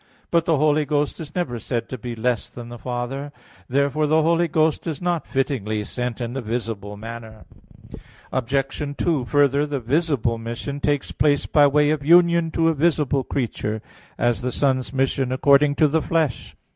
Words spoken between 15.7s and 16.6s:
to the flesh.